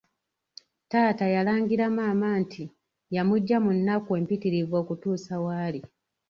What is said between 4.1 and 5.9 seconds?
empitirivu okumutuusa w’ali.